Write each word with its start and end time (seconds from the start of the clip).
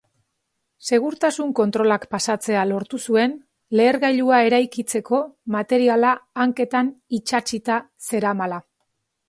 Segurtasun 0.87 1.51
kontrolak 1.59 2.07
pasatzea 2.13 2.63
lortu 2.69 3.01
zuen 3.11 3.35
lehergailua 3.81 4.41
eraikitzeko 4.47 5.21
materiala 5.59 6.17
hanketan 6.47 6.93
itsatsita 7.21 7.81
zeramala. 8.11 8.63